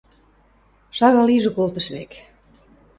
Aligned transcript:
Шагал 0.97 1.27
ижӹ 1.35 1.51
колтыш 1.57 1.85
вӓк. 1.93 2.11